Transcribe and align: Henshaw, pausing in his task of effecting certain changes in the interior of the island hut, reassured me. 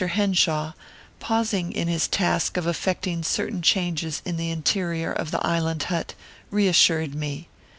Henshaw, 0.03 0.73
pausing 1.19 1.71
in 1.71 1.87
his 1.87 2.07
task 2.07 2.57
of 2.57 2.65
effecting 2.65 3.21
certain 3.21 3.61
changes 3.61 4.23
in 4.25 4.35
the 4.35 4.49
interior 4.49 5.11
of 5.11 5.29
the 5.29 5.45
island 5.45 5.83
hut, 5.93 6.15
reassured 6.49 7.13
me. 7.13 7.47